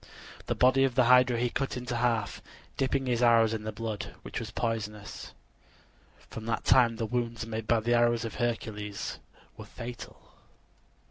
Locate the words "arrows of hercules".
7.93-9.19